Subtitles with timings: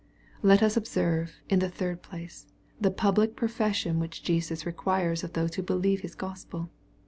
[0.41, 2.47] Let us observe, in the third place,
[2.81, 6.71] Oie public profession which Jesus requires of those who believe His Gospel.